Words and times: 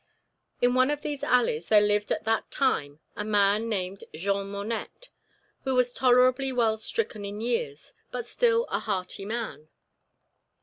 In 0.61 0.73
one 0.73 0.89
of 0.89 1.01
these 1.01 1.21
alleys, 1.23 1.67
there 1.67 1.79
lived 1.79 2.11
at 2.11 2.23
that 2.23 2.49
time 2.49 3.01
a 3.15 3.23
man 3.23 3.69
named 3.69 4.03
Jean 4.15 4.49
Monette, 4.49 5.11
who 5.63 5.75
was 5.75 5.93
tolerably 5.93 6.51
well 6.51 6.75
stricken 6.75 7.23
in 7.23 7.39
years, 7.39 7.93
but 8.09 8.25
still 8.25 8.65
a 8.71 8.79
hearty 8.79 9.25
man. 9.25 9.69